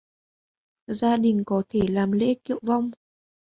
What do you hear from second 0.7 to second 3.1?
Gia đình có thể làm lễ kiệu vong